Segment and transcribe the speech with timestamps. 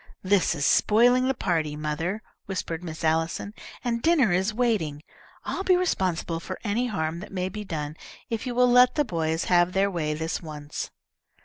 [0.23, 3.53] "This is spoiling the party, mother," whispered Miss Allison,
[3.83, 5.03] "and dinner is waiting.
[5.45, 7.95] I'll be responsible for any harm that may be done
[8.27, 10.89] if you will let the boys have their way this once."